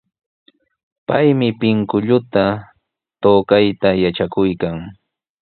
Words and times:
Paymi 1.07 1.47
pinkullata 1.59 2.43
tukayta 3.21 3.89
yatrakuykan. 4.03 4.75